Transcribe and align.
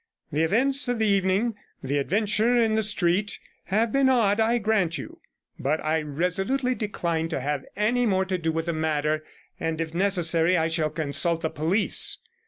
The 0.31 0.41
events 0.41 0.87
of 0.87 0.97
the 0.97 1.05
evening, 1.05 1.53
the 1.83 1.99
adventure 1.99 2.57
in 2.59 2.73
the 2.73 2.81
street, 2.81 3.39
have 3.65 3.91
been 3.91 4.09
odd, 4.09 4.39
I 4.39 4.57
grant 4.57 4.97
you, 4.97 5.21
but 5.59 5.79
I 5.85 6.01
resolutely 6.01 6.73
decline 6.73 7.29
to 7.29 7.39
have 7.39 7.65
any 7.75 8.07
more 8.07 8.25
to 8.25 8.39
do 8.39 8.51
with 8.51 8.65
the 8.65 8.73
matter, 8.73 9.23
and, 9.59 9.79
if 9.79 9.93
necessary, 9.93 10.57
I 10.57 10.69
shall 10.69 10.89
consult 10.89 11.41
the 11.41 11.51
police. 11.51 12.17